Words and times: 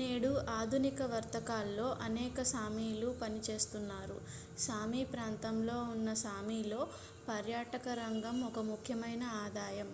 నేడు 0.00 0.28
ఆధునిక 0.50 1.00
వర్తకాల్లో 1.12 1.86
అనేక 2.04 2.42
సామీలు 2.50 3.08
పనిచేస్తున్నారు 3.22 4.18
సామీ 4.58 5.02
ప్రాంతంలో 5.12 5.78
ఉన్న 5.90 6.12
సామీలో 6.22 6.80
పర్యాటకరంగం 7.28 8.38
ఒక 8.44 8.60
ముఖ్యమైన 8.70 9.24
ఆదాయం 9.42 9.90